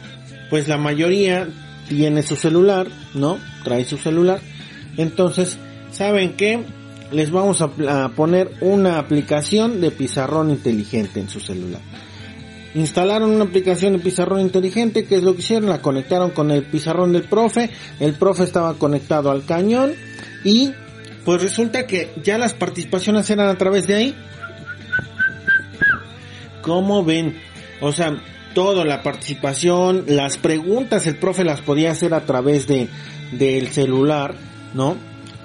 pues 0.48 0.68
la 0.68 0.78
mayoría 0.78 1.48
tiene 1.88 2.22
su 2.22 2.36
celular, 2.36 2.88
¿no? 3.14 3.38
Trae 3.64 3.84
su 3.84 3.96
celular. 3.96 4.40
Entonces, 4.96 5.58
¿saben 5.92 6.34
qué? 6.34 6.64
Les 7.12 7.30
vamos 7.30 7.60
a, 7.62 8.04
a 8.04 8.08
poner 8.10 8.52
una 8.60 8.98
aplicación 8.98 9.80
de 9.80 9.90
pizarrón 9.90 10.50
inteligente 10.50 11.20
en 11.20 11.28
su 11.28 11.40
celular 11.40 11.80
instalaron 12.74 13.30
una 13.30 13.44
aplicación 13.44 13.94
de 13.94 13.98
pizarrón 13.98 14.40
inteligente, 14.40 15.04
que 15.04 15.16
es 15.16 15.22
lo 15.22 15.34
que 15.34 15.40
hicieron, 15.40 15.68
la 15.68 15.82
conectaron 15.82 16.30
con 16.30 16.50
el 16.50 16.62
pizarrón 16.64 17.12
del 17.12 17.24
profe, 17.24 17.70
el 17.98 18.14
profe 18.14 18.44
estaba 18.44 18.74
conectado 18.74 19.30
al 19.30 19.44
cañón 19.44 19.92
y 20.44 20.72
pues 21.24 21.42
resulta 21.42 21.86
que 21.86 22.10
ya 22.22 22.38
las 22.38 22.54
participaciones 22.54 23.28
eran 23.30 23.48
a 23.48 23.58
través 23.58 23.86
de 23.86 23.94
ahí. 23.94 24.16
¿Cómo 26.62 27.04
ven? 27.04 27.38
O 27.80 27.92
sea, 27.92 28.16
todo, 28.54 28.84
la 28.84 29.02
participación, 29.02 30.04
las 30.06 30.36
preguntas, 30.36 31.06
el 31.06 31.16
profe 31.16 31.44
las 31.44 31.60
podía 31.60 31.90
hacer 31.90 32.14
a 32.14 32.24
través 32.26 32.66
de 32.66 32.88
del 33.32 33.68
celular, 33.68 34.34
¿no? 34.74 34.96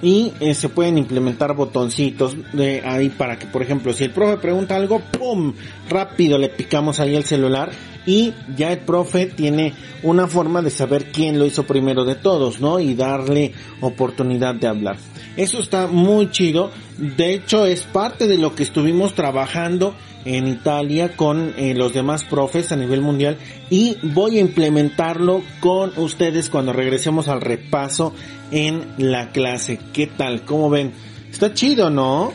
Y 0.02 0.34
eh, 0.40 0.54
se 0.54 0.70
pueden 0.70 0.98
implementar 0.98 1.56
botoncitos 1.56 2.36
de 2.54 2.82
ahí 2.86 3.10
para 3.10 3.40
que 3.40 3.48
por 3.48 3.62
ejemplo 3.62 3.94
si 3.94 4.04
el 4.04 4.12
profe 4.12 4.38
pregunta 4.38 4.75
algo 4.75 5.00
pum 5.00 5.54
rápido 5.90 6.38
le 6.38 6.50
picamos 6.50 7.00
ahí 7.00 7.16
el 7.16 7.24
celular 7.24 7.72
y 8.06 8.34
ya 8.56 8.72
el 8.72 8.80
profe 8.80 9.25
tiene 9.25 9.74
una 10.04 10.28
forma 10.28 10.62
de 10.62 10.70
saber 10.70 11.12
quién 11.12 11.40
lo 11.40 11.46
hizo 11.46 11.64
primero 11.64 12.06
de 12.06 12.16
todos 12.16 12.62
no 12.62 12.80
y 12.80 12.94
darle 12.94 13.54
oportunidad 13.82 14.56
de 14.56 14.68
hablar. 14.68 14.98
Eso 15.36 15.60
está 15.60 15.88
muy 15.88 16.30
chido. 16.30 16.72
De 16.98 17.34
hecho 17.34 17.66
es 17.66 17.82
parte 17.82 18.28
de 18.28 18.38
lo 18.38 18.56
que 18.56 18.64
estuvimos 18.64 19.16
trabajando 19.16 19.96
en 20.25 20.48
Italia 20.48 21.15
con 21.15 21.53
eh, 21.55 21.74
los 21.75 21.94
demás 21.94 22.24
profes 22.24 22.72
a 22.72 22.75
nivel 22.75 23.01
mundial 23.01 23.38
y 23.70 23.98
voy 24.01 24.38
a 24.38 24.41
implementarlo 24.41 25.44
con 25.60 25.94
ustedes 25.98 26.50
cuando 26.50 26.74
regresemos 26.74 27.27
al 27.27 27.41
repaso 27.41 28.13
en 28.51 28.86
la 28.98 29.29
clase. 29.29 29.79
¿Qué 29.94 30.08
tal? 30.08 30.41
¿Cómo 30.41 30.70
ven? 30.70 30.94
Está 31.32 31.53
chido, 31.53 31.89
¿no? 31.89 32.34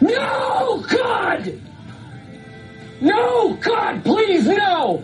No, 0.00 0.76
God! 0.76 1.52
No, 3.00 3.48
God, 3.48 4.02
please, 4.02 4.54
no! 4.54 5.00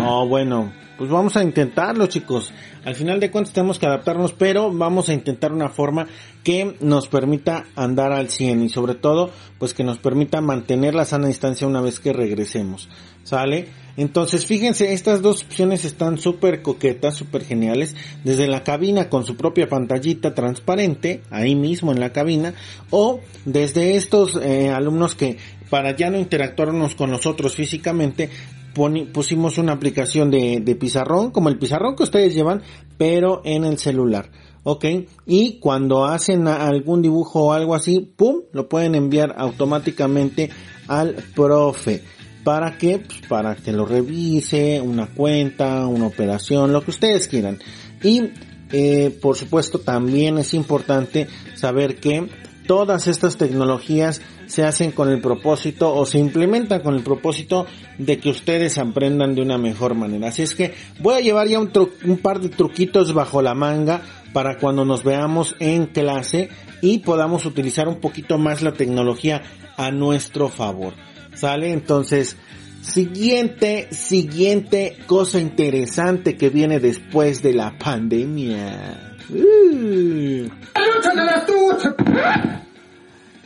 Oh, 0.00 0.26
bueno, 0.26 0.72
pues 0.98 1.10
vamos 1.10 1.36
a 1.36 1.42
intentarlo, 1.42 2.06
chicos. 2.06 2.52
Al 2.84 2.96
final 2.96 3.20
de 3.20 3.30
cuentas 3.30 3.54
tenemos 3.54 3.78
que 3.78 3.86
adaptarnos, 3.86 4.32
pero 4.32 4.72
vamos 4.72 5.08
a 5.08 5.12
intentar 5.12 5.52
una 5.52 5.68
forma 5.68 6.08
que 6.42 6.76
nos 6.80 7.06
permita 7.06 7.64
andar 7.76 8.12
al 8.12 8.28
100 8.28 8.64
y 8.64 8.68
sobre 8.68 8.94
todo, 8.94 9.30
pues 9.58 9.72
que 9.72 9.84
nos 9.84 9.98
permita 9.98 10.40
mantener 10.40 10.94
la 10.94 11.04
sana 11.04 11.28
distancia 11.28 11.66
una 11.66 11.80
vez 11.80 12.00
que 12.00 12.12
regresemos. 12.12 12.88
¿Sale? 13.22 13.68
Entonces, 13.96 14.46
fíjense, 14.46 14.92
estas 14.92 15.22
dos 15.22 15.44
opciones 15.44 15.84
están 15.84 16.18
súper 16.18 16.62
coquetas, 16.62 17.14
súper 17.14 17.44
geniales. 17.44 17.94
Desde 18.24 18.48
la 18.48 18.64
cabina 18.64 19.08
con 19.08 19.24
su 19.24 19.36
propia 19.36 19.68
pantallita 19.68 20.34
transparente, 20.34 21.22
ahí 21.30 21.54
mismo 21.54 21.92
en 21.92 22.00
la 22.00 22.12
cabina, 22.12 22.54
o 22.90 23.20
desde 23.44 23.96
estos 23.96 24.36
eh, 24.42 24.70
alumnos 24.70 25.14
que 25.14 25.36
para 25.70 25.94
ya 25.96 26.10
no 26.10 26.18
interactuarnos 26.18 26.94
con 26.94 27.10
nosotros 27.10 27.54
físicamente, 27.54 28.28
pusimos 28.74 29.58
una 29.58 29.72
aplicación 29.72 30.30
de, 30.30 30.60
de 30.60 30.74
pizarrón, 30.76 31.30
como 31.30 31.48
el 31.48 31.58
pizarrón 31.58 31.96
que 31.96 32.02
ustedes 32.02 32.34
llevan, 32.34 32.62
pero 32.98 33.42
en 33.44 33.64
el 33.64 33.78
celular. 33.78 34.30
¿ok? 34.64 34.84
Y 35.26 35.58
cuando 35.58 36.04
hacen 36.04 36.46
algún 36.46 37.02
dibujo 37.02 37.44
o 37.44 37.52
algo 37.52 37.74
así, 37.74 38.00
¡pum! 38.00 38.42
Lo 38.52 38.68
pueden 38.68 38.94
enviar 38.94 39.34
automáticamente 39.36 40.50
al 40.88 41.14
profe. 41.34 42.02
¿Para 42.44 42.76
qué? 42.76 42.98
Pues 42.98 43.20
para 43.28 43.54
que 43.54 43.72
lo 43.72 43.86
revise, 43.86 44.80
una 44.80 45.06
cuenta, 45.06 45.86
una 45.86 46.06
operación, 46.06 46.72
lo 46.72 46.82
que 46.82 46.90
ustedes 46.90 47.28
quieran. 47.28 47.58
Y, 48.02 48.30
eh, 48.72 49.16
por 49.22 49.36
supuesto, 49.36 49.78
también 49.78 50.38
es 50.38 50.54
importante 50.54 51.28
saber 51.54 51.96
que 51.96 52.28
todas 52.66 53.06
estas 53.06 53.36
tecnologías 53.36 54.20
se 54.52 54.64
hacen 54.64 54.92
con 54.92 55.08
el 55.08 55.22
propósito 55.22 55.94
o 55.94 56.04
se 56.04 56.18
implementan 56.18 56.82
con 56.82 56.94
el 56.94 57.02
propósito 57.02 57.64
de 57.96 58.18
que 58.18 58.28
ustedes 58.28 58.76
aprendan 58.76 59.34
de 59.34 59.40
una 59.40 59.56
mejor 59.56 59.94
manera. 59.94 60.28
Así 60.28 60.42
es 60.42 60.54
que 60.54 60.74
voy 61.00 61.14
a 61.14 61.20
llevar 61.20 61.48
ya 61.48 61.58
un, 61.58 61.72
un 62.04 62.18
par 62.18 62.38
de 62.38 62.50
truquitos 62.50 63.14
bajo 63.14 63.40
la 63.40 63.54
manga 63.54 64.02
para 64.34 64.58
cuando 64.58 64.84
nos 64.84 65.04
veamos 65.04 65.56
en 65.58 65.86
clase 65.86 66.50
y 66.82 66.98
podamos 66.98 67.46
utilizar 67.46 67.88
un 67.88 67.98
poquito 67.98 68.36
más 68.36 68.60
la 68.60 68.74
tecnología 68.74 69.40
a 69.78 69.90
nuestro 69.90 70.50
favor. 70.50 70.92
¿Sale? 71.32 71.72
Entonces, 71.72 72.36
siguiente, 72.82 73.88
siguiente 73.90 74.98
cosa 75.06 75.40
interesante 75.40 76.36
que 76.36 76.50
viene 76.50 76.78
después 76.78 77.40
de 77.40 77.54
la 77.54 77.78
pandemia. 77.78 79.16
Uh. 79.30 80.50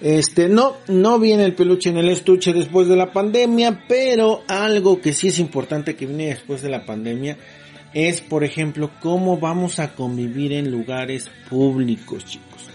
Este, 0.01 0.49
no, 0.49 0.77
no 0.89 1.19
viene 1.19 1.45
el 1.45 1.55
peluche 1.55 1.89
en 1.89 1.97
el 1.97 2.11
estuche 2.11 2.53
después 2.53 2.87
de 2.87 2.97
la 2.97 3.13
pandemia, 3.13 3.85
pero 3.89 4.43
algo 4.47 5.01
que 5.01 5.13
sí 5.13 5.29
es 5.29 5.39
importante 5.39 5.97
que 5.97 6.07
viene 6.07 6.27
después 6.27 6.61
de 6.61 6.69
la 6.69 6.85
pandemia 6.85 7.39
es, 7.95 8.21
por 8.21 8.45
ejemplo, 8.45 8.91
cómo 9.01 9.39
vamos 9.39 9.79
a 9.79 9.95
convivir 9.95 10.53
en 10.53 10.71
lugares 10.71 11.31
públicos, 11.49 12.27
chicos. 12.27 12.69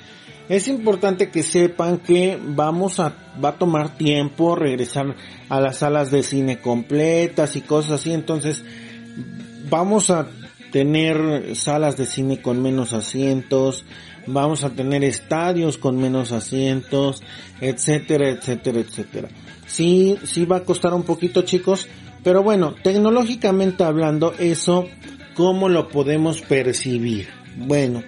Es 0.50 0.68
importante 0.68 1.30
que 1.30 1.44
sepan 1.44 2.00
que 2.00 2.40
vamos 2.44 3.00
a, 3.00 3.16
va 3.44 3.50
a 3.50 3.58
tomar 3.58 3.96
tiempo 3.98 4.56
regresar 4.56 5.16
a 5.48 5.62
las 5.62 5.78
salas 5.78 6.10
de 6.10 6.24
cine 6.24 6.60
completas 6.60 7.56
y 7.56 7.62
cosas 7.62 8.02
así, 8.02 8.12
entonces 8.12 8.64
vamos 9.70 10.10
a 10.10 10.28
tener 10.72 11.56
salas 11.56 11.98
de 11.98 12.06
cine 12.06 12.42
con 12.42 12.62
menos 12.62 12.94
asientos, 12.94 13.86
vamos 14.32 14.64
a 14.64 14.70
tener 14.70 15.04
estadios 15.04 15.78
con 15.78 15.98
menos 15.98 16.32
asientos, 16.32 17.22
etcétera, 17.60 18.30
etcétera, 18.30 18.80
etcétera. 18.80 19.30
Sí, 19.68 20.18
sí 20.24 20.46
va 20.46 20.58
a 20.58 20.64
costar 20.64 20.94
un 20.94 21.04
poquito 21.04 21.44
chicos, 21.44 21.88
Pero 22.24 22.44
bueno, 22.44 22.76
tecnológicamente 22.84 23.84
hablando, 23.84 24.34
eso, 24.38 24.86
¿cómo 25.34 25.70
lo 25.70 25.88
podemos 25.88 26.42
percibir? 26.42 27.30
Bueno, 27.58 28.04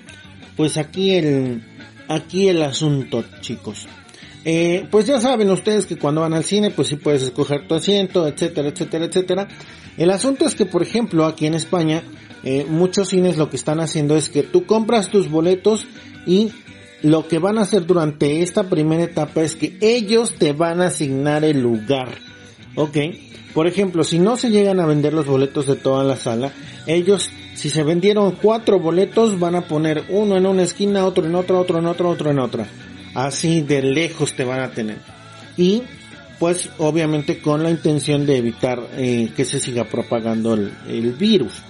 pues 0.56 0.77
aquí 0.77 1.15
el, 1.15 1.63
aquí 2.08 2.48
el 2.48 2.62
asunto, 2.62 3.24
chicos. 3.42 3.88
Eh, 4.46 4.86
pues 4.92 5.08
ya 5.08 5.20
saben 5.20 5.50
ustedes 5.50 5.86
que 5.86 5.98
cuando 5.98 6.22
van 6.22 6.34
al 6.34 6.44
cine, 6.44 6.70
pues 6.70 6.89
sí 6.89 6.98
puedes 6.98 7.24
escoger 7.24 7.68
tu 7.68 7.75
asiento, 7.75 8.27
etcétera, 8.27 8.70
etcétera, 8.70 9.06
etcétera. 9.06 9.48
El 9.98 10.12
asunto 10.12 10.46
es 10.46 10.53
que, 10.53 10.65
por 10.65 10.84
ejemplo, 10.84 11.25
aquí 11.25 11.46
en 11.46 11.53
España, 11.53 12.03
eh, 12.44 12.66
muchos 12.68 13.10
cines 13.10 13.38
lo 13.38 13.50
que 13.50 13.56
están 13.56 13.80
haciendo 13.80 14.16
es 14.18 14.30
que 14.30 14.44
tú 14.44 14.66
compras 14.66 15.10
tus 15.10 15.30
boletos 15.30 15.88
y 16.26 16.52
lo 17.02 17.28
que 17.28 17.40
van 17.40 17.58
a 17.58 17.62
hacer 17.62 17.86
durante 17.86 18.42
esta 18.42 18.64
primera 18.64 19.04
etapa 19.04 19.42
es 19.42 19.56
que 19.56 19.78
ellos 19.82 20.34
te 20.36 20.54
van 20.54 20.82
a 20.82 20.88
asignar 20.88 21.44
el 21.44 21.62
lugar. 21.62 22.18
¿Ok? 22.76 22.98
Por 23.54 23.68
ejemplo, 23.68 24.04
si 24.04 24.20
no 24.20 24.36
se 24.36 24.50
llegan 24.50 24.80
a 24.80 24.86
vender 24.86 25.14
los 25.14 25.28
boletos 25.28 25.68
de 25.68 25.76
toda 25.76 26.04
la 26.04 26.16
sala, 26.16 26.52
ellos, 26.88 27.30
si 27.54 27.70
se 27.70 27.84
vendieron 27.84 28.32
cuatro 28.32 28.80
boletos, 28.80 29.40
van 29.40 29.56
a 29.56 29.68
poner 29.68 30.06
uno 30.10 30.38
en 30.38 30.46
una 30.46 30.64
esquina, 30.64 31.06
otro 31.06 31.26
en 31.26 31.36
otra, 31.36 31.60
otro 31.60 31.78
en 31.78 31.86
otra, 31.86 32.08
otro 32.08 32.32
en 32.32 32.40
otra. 32.40 32.66
Así 33.14 33.62
de 33.62 33.84
lejos 33.84 34.34
te 34.34 34.44
van 34.44 34.62
a 34.62 34.72
tener. 34.72 34.98
Y, 35.56 35.84
pues, 36.40 36.70
obviamente 36.80 37.40
con 37.40 37.62
la 37.62 37.70
intención 37.70 38.26
de 38.26 38.38
evitar 38.38 38.82
eh, 38.98 39.30
que 39.36 39.46
se 39.46 39.60
siga 39.60 39.84
propagando 39.84 40.56
el, 40.56 40.74
el 40.88 41.12
virus. 41.12 41.62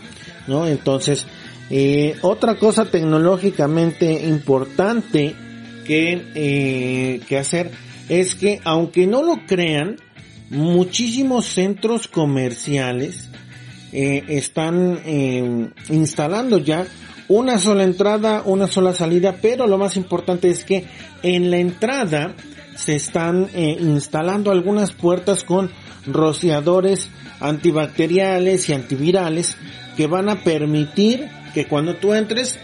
¿No? 0.48 0.68
Entonces, 0.68 1.26
eh, 1.70 2.18
otra 2.22 2.56
cosa 2.56 2.86
tecnológicamente 2.86 4.28
importante 4.28 5.34
que, 5.86 6.22
eh, 6.36 7.22
que 7.28 7.38
hacer 7.38 7.72
es 8.10 8.36
que, 8.36 8.60
aunque 8.64 9.08
no 9.08 9.24
lo 9.24 9.46
crean, 9.48 9.98
muchísimos 10.50 11.46
centros 11.46 12.08
comerciales 12.08 13.30
eh, 13.92 14.24
están 14.28 15.74
instalando 15.90 16.58
ya 16.60 16.86
una 17.28 17.58
sola 17.58 17.84
entrada, 17.84 18.44
una 18.46 18.68
sola 18.68 18.94
salida, 18.94 19.38
pero 19.42 19.66
lo 19.66 19.78
más 19.78 19.98
importante 19.98 20.50
es 20.50 20.64
que 20.64 20.86
en 21.24 21.50
la 21.50 21.58
entrada 21.58 22.36
se 22.76 22.96
están 22.96 23.50
instalando 23.56 24.52
algunas 24.52 24.92
puertas 24.92 25.44
con 25.44 25.72
rociadores 26.06 27.10
antibacteriales 27.40 28.70
y 28.70 28.74
antivirales 28.74 29.58
que 29.96 30.08
van 30.08 30.30
a 30.30 30.44
permitir 30.44 31.30
que 31.54 31.68
cuando 31.68 31.96
tú 31.96 32.14
entres 32.14 32.60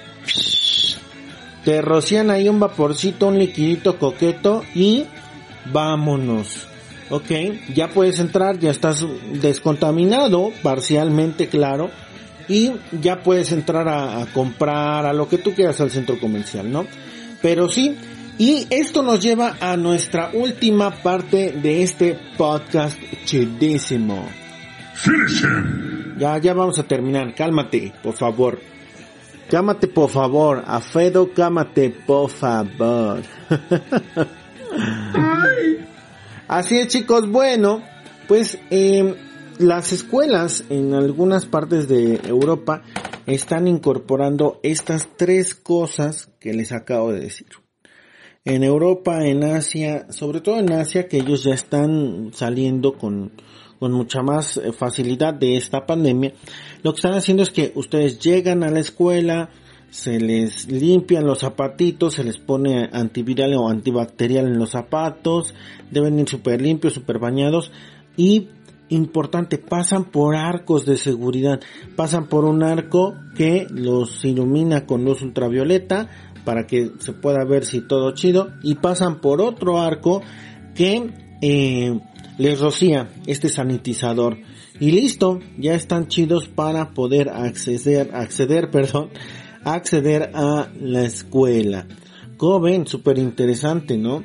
te 1.63 1.81
rocian 1.81 2.31
ahí 2.31 2.49
un 2.49 2.59
vaporcito, 2.59 3.27
un 3.27 3.37
liquidito 3.37 3.97
coqueto 3.99 4.63
y 4.73 5.05
vámonos. 5.71 6.67
Ok, 7.09 7.31
ya 7.73 7.89
puedes 7.89 8.19
entrar, 8.19 8.59
ya 8.59 8.69
estás 8.69 9.03
descontaminado, 9.41 10.51
parcialmente 10.61 11.47
claro, 11.47 11.89
y 12.47 12.71
ya 13.01 13.21
puedes 13.23 13.51
entrar 13.51 13.87
a, 13.87 14.27
comprar 14.33 15.05
a 15.05 15.13
lo 15.13 15.27
que 15.27 15.39
tú 15.39 15.53
quieras 15.53 15.81
al 15.81 15.91
centro 15.91 16.19
comercial, 16.19 16.71
¿no? 16.71 16.85
Pero 17.41 17.67
sí, 17.67 17.95
y 18.37 18.67
esto 18.69 19.01
nos 19.01 19.21
lleva 19.21 19.57
a 19.59 19.75
nuestra 19.75 20.29
última 20.33 20.91
parte 20.91 21.51
de 21.51 21.83
este 21.83 22.17
podcast 22.37 22.97
chidísimo. 23.25 24.27
Ya, 26.19 26.37
ya 26.37 26.53
vamos 26.53 26.77
a 26.79 26.83
terminar, 26.83 27.33
cálmate, 27.33 27.93
por 28.03 28.13
favor. 28.13 28.59
Cámate, 29.49 29.87
por 29.87 30.09
favor. 30.09 30.63
Afedo, 30.67 31.33
cámate, 31.33 31.89
por 31.89 32.29
favor. 32.29 33.21
Así 36.47 36.77
es, 36.77 36.87
chicos. 36.89 37.29
Bueno, 37.29 37.81
pues 38.27 38.59
eh, 38.69 39.15
las 39.57 39.93
escuelas 39.93 40.65
en 40.69 40.93
algunas 40.93 41.45
partes 41.45 41.87
de 41.87 42.19
Europa 42.27 42.83
están 43.25 43.67
incorporando 43.67 44.59
estas 44.61 45.07
tres 45.15 45.55
cosas 45.55 46.29
que 46.39 46.53
les 46.53 46.73
acabo 46.73 47.13
de 47.13 47.21
decir. 47.21 47.47
En 48.45 48.63
Europa, 48.63 49.25
en 49.25 49.43
Asia, 49.43 50.11
sobre 50.11 50.41
todo 50.41 50.59
en 50.59 50.71
Asia, 50.73 51.07
que 51.07 51.17
ellos 51.17 51.43
ya 51.43 51.53
están 51.53 52.31
saliendo 52.33 52.97
con, 52.97 53.31
con 53.79 53.91
mucha 53.93 54.21
más 54.21 54.59
facilidad 54.77 55.33
de 55.33 55.55
esta 55.55 55.85
pandemia, 55.85 56.33
lo 56.83 56.91
que 56.91 56.97
están 56.97 57.13
haciendo 57.13 57.43
es 57.43 57.51
que 57.51 57.71
ustedes 57.75 58.19
llegan 58.19 58.63
a 58.63 58.71
la 58.71 58.79
escuela, 58.79 59.49
se 59.89 60.19
les 60.19 60.67
limpian 60.67 61.25
los 61.25 61.39
zapatitos, 61.39 62.15
se 62.15 62.23
les 62.23 62.37
pone 62.37 62.89
antiviral 62.91 63.53
o 63.55 63.69
antibacterial 63.69 64.45
en 64.47 64.59
los 64.59 64.71
zapatos, 64.71 65.55
deben 65.89 66.19
ir 66.19 66.29
súper 66.29 66.61
limpios, 66.61 66.93
súper 66.93 67.19
bañados 67.19 67.71
y 68.15 68.49
importante, 68.89 69.57
pasan 69.57 70.05
por 70.05 70.35
arcos 70.35 70.85
de 70.85 70.97
seguridad, 70.97 71.59
pasan 71.95 72.27
por 72.27 72.45
un 72.45 72.63
arco 72.63 73.15
que 73.35 73.67
los 73.69 74.23
ilumina 74.25 74.85
con 74.85 75.05
luz 75.05 75.21
ultravioleta 75.21 76.09
para 76.43 76.65
que 76.65 76.91
se 76.99 77.13
pueda 77.13 77.45
ver 77.45 77.65
si 77.65 77.81
todo 77.81 78.11
chido 78.13 78.49
y 78.63 78.75
pasan 78.75 79.21
por 79.21 79.41
otro 79.41 79.79
arco 79.79 80.21
que 80.73 81.11
eh, 81.41 81.99
les 82.39 82.59
rocía 82.59 83.09
este 83.27 83.49
sanitizador 83.49 84.37
y 84.79 84.91
listo, 84.91 85.39
ya 85.57 85.75
están 85.75 86.07
chidos 86.07 86.47
para 86.47 86.93
poder 86.93 87.29
acceder, 87.29 88.15
acceder, 88.15 88.71
perdón, 88.71 89.09
acceder 89.63 90.31
a 90.33 90.69
la 90.79 91.03
escuela. 91.03 91.85
Como 92.37 92.61
ven, 92.61 92.87
súper 92.87 93.17
interesante, 93.17 93.97
¿no? 93.97 94.23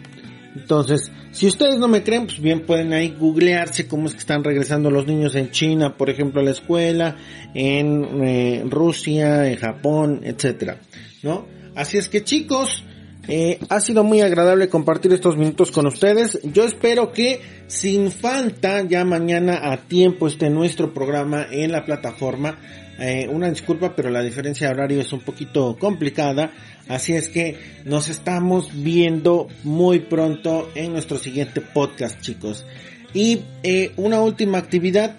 Entonces, 0.54 1.10
si 1.32 1.48
ustedes 1.48 1.78
no 1.78 1.88
me 1.88 2.04
creen, 2.04 2.26
pues 2.26 2.40
bien 2.40 2.64
pueden 2.64 2.92
ahí 2.92 3.16
googlearse 3.18 3.88
cómo 3.88 4.06
es 4.06 4.12
que 4.12 4.20
están 4.20 4.44
regresando 4.44 4.92
los 4.92 5.04
niños 5.04 5.34
en 5.34 5.50
China, 5.50 5.96
por 5.96 6.08
ejemplo, 6.08 6.40
a 6.40 6.44
la 6.44 6.52
escuela, 6.52 7.16
en 7.52 8.22
eh, 8.22 8.64
Rusia, 8.70 9.50
en 9.50 9.56
Japón, 9.56 10.20
etcétera, 10.22 10.78
¿no? 11.24 11.46
Así 11.74 11.98
es 11.98 12.08
que 12.08 12.22
chicos, 12.22 12.84
eh, 13.26 13.58
ha 13.68 13.80
sido 13.80 14.04
muy 14.04 14.20
agradable 14.20 14.68
compartir 14.68 15.12
estos 15.12 15.36
minutos 15.36 15.72
con 15.72 15.86
ustedes. 15.86 16.38
Yo 16.44 16.64
espero 16.64 17.10
que 17.10 17.40
sin 17.66 18.10
falta 18.10 18.82
ya 18.82 19.04
mañana 19.04 19.60
a 19.72 19.76
tiempo 19.76 20.28
esté 20.28 20.50
nuestro 20.50 20.92
programa 20.92 21.46
en 21.50 21.72
la 21.72 21.84
plataforma. 21.84 22.58
Eh, 22.98 23.26
una 23.28 23.50
disculpa, 23.50 23.96
pero 23.96 24.10
la 24.10 24.22
diferencia 24.22 24.68
de 24.68 24.74
horario 24.74 25.00
es 25.00 25.12
un 25.12 25.20
poquito 25.20 25.76
complicada. 25.78 26.52
Así 26.88 27.14
es 27.14 27.28
que 27.28 27.58
nos 27.84 28.08
estamos 28.08 28.70
viendo 28.82 29.48
muy 29.64 30.00
pronto 30.00 30.70
en 30.74 30.92
nuestro 30.92 31.18
siguiente 31.18 31.60
podcast, 31.60 32.20
chicos. 32.20 32.64
Y 33.12 33.40
eh, 33.62 33.92
una 33.96 34.20
última 34.20 34.58
actividad. 34.58 35.16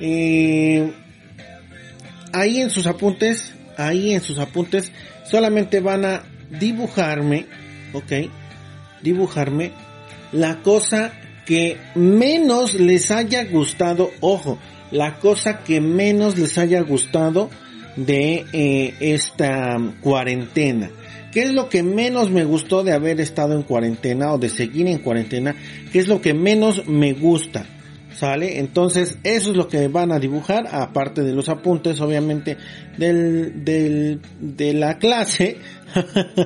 Eh, 0.00 0.92
ahí 2.32 2.60
en 2.60 2.70
sus 2.70 2.86
apuntes, 2.86 3.54
ahí 3.76 4.12
en 4.12 4.20
sus 4.20 4.38
apuntes, 4.38 4.92
solamente 5.24 5.80
van 5.80 6.04
a 6.04 6.24
dibujarme, 6.50 7.46
ok, 7.92 8.12
dibujarme 9.02 9.72
la 10.32 10.62
cosa 10.62 11.12
que 11.46 11.78
menos 11.94 12.74
les 12.74 13.10
haya 13.10 13.44
gustado, 13.44 14.10
ojo, 14.20 14.58
la 14.90 15.18
cosa 15.18 15.60
que 15.60 15.80
menos 15.80 16.36
les 16.36 16.58
haya 16.58 16.82
gustado 16.82 17.48
de 17.96 18.44
eh, 18.52 18.94
esta 19.00 19.78
cuarentena. 20.00 20.90
¿Qué 21.32 21.42
es 21.42 21.52
lo 21.52 21.68
que 21.68 21.82
menos 21.82 22.30
me 22.30 22.44
gustó 22.44 22.82
de 22.82 22.92
haber 22.92 23.20
estado 23.20 23.54
en 23.54 23.62
cuarentena 23.62 24.32
o 24.32 24.38
de 24.38 24.48
seguir 24.48 24.86
en 24.86 24.98
cuarentena? 24.98 25.54
¿Qué 25.92 25.98
es 25.98 26.08
lo 26.08 26.20
que 26.20 26.34
menos 26.34 26.86
me 26.86 27.12
gusta? 27.12 27.66
¿Sale? 28.14 28.58
Entonces, 28.58 29.18
eso 29.22 29.50
es 29.50 29.56
lo 29.56 29.68
que 29.68 29.88
van 29.88 30.10
a 30.10 30.18
dibujar, 30.18 30.66
aparte 30.70 31.22
de 31.22 31.34
los 31.34 31.50
apuntes, 31.50 32.00
obviamente, 32.00 32.56
del, 32.96 33.62
del, 33.62 34.20
de 34.40 34.72
la 34.72 34.96
clase. 34.96 35.58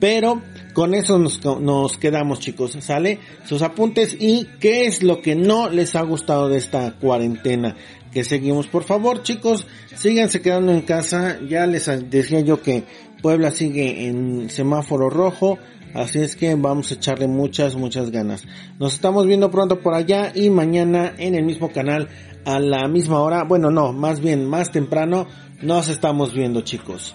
Pero, 0.00 0.42
con 0.74 0.94
eso 0.94 1.18
nos, 1.18 1.42
nos, 1.44 1.96
quedamos 1.96 2.40
chicos, 2.40 2.76
¿sale? 2.80 3.20
Sus 3.46 3.62
apuntes 3.62 4.14
y 4.18 4.46
qué 4.60 4.86
es 4.86 5.02
lo 5.02 5.22
que 5.22 5.34
no 5.34 5.70
les 5.70 5.94
ha 5.96 6.02
gustado 6.02 6.48
de 6.48 6.58
esta 6.58 6.92
cuarentena 6.92 7.76
que 8.12 8.24
seguimos. 8.24 8.66
Por 8.66 8.84
favor 8.84 9.22
chicos, 9.22 9.66
síganse 9.94 10.42
quedando 10.42 10.72
en 10.72 10.82
casa. 10.82 11.38
Ya 11.48 11.66
les 11.66 11.86
decía 12.10 12.40
yo 12.40 12.60
que 12.60 12.84
Puebla 13.22 13.50
sigue 13.50 14.06
en 14.06 14.50
semáforo 14.50 15.08
rojo. 15.08 15.58
Así 15.94 16.18
es 16.18 16.34
que 16.34 16.54
vamos 16.56 16.90
a 16.90 16.94
echarle 16.94 17.28
muchas, 17.28 17.76
muchas 17.76 18.10
ganas. 18.10 18.44
Nos 18.80 18.94
estamos 18.94 19.26
viendo 19.26 19.50
pronto 19.50 19.80
por 19.80 19.94
allá 19.94 20.32
y 20.34 20.50
mañana 20.50 21.14
en 21.18 21.36
el 21.36 21.44
mismo 21.44 21.70
canal 21.70 22.08
a 22.44 22.58
la 22.58 22.88
misma 22.88 23.20
hora. 23.20 23.44
Bueno, 23.44 23.70
no, 23.70 23.92
más 23.92 24.20
bien 24.20 24.44
más 24.44 24.72
temprano 24.72 25.28
nos 25.62 25.88
estamos 25.88 26.34
viendo 26.34 26.62
chicos. 26.62 27.14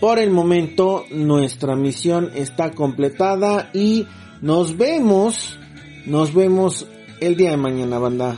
Por 0.00 0.18
el 0.18 0.30
momento 0.30 1.04
nuestra 1.10 1.74
misión 1.74 2.30
está 2.34 2.70
completada 2.70 3.70
y 3.72 4.06
nos 4.40 4.76
vemos, 4.76 5.58
nos 6.06 6.32
vemos 6.32 6.86
el 7.20 7.36
día 7.36 7.50
de 7.50 7.56
mañana, 7.56 7.98
banda. 7.98 8.36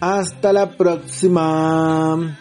Hasta 0.00 0.52
la 0.52 0.70
próxima. 0.70 2.16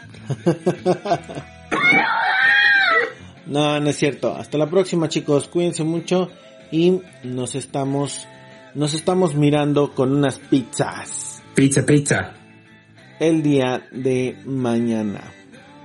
no, 3.46 3.80
no 3.80 3.90
es 3.90 3.96
cierto. 3.96 4.36
Hasta 4.36 4.58
la 4.58 4.68
próxima, 4.68 5.10
chicos. 5.10 5.48
Cuídense 5.48 5.84
mucho 5.84 6.30
y 6.72 7.02
nos 7.24 7.54
estamos 7.56 8.28
nos 8.76 8.94
estamos 8.94 9.36
mirando 9.36 9.94
con 9.94 10.14
unas 10.14 10.38
pizzas. 10.38 11.44
Pizza, 11.56 11.86
pizza. 11.86 12.34
el 13.20 13.44
día 13.44 13.88
de 13.92 14.38
mañana. 14.46 15.22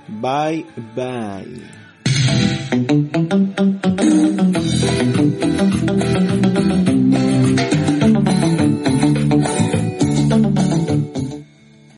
Bye 0.07 0.65
bye. 0.95 1.84
Thank 2.69 3.59
you. 3.59 3.74